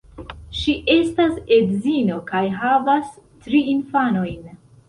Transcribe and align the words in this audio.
Ŝi 0.59 0.73
estas 0.93 1.35
edzino 1.59 2.17
kaj 2.33 2.43
havas 2.65 3.15
tri 3.45 3.63
infanojn. 3.79 4.53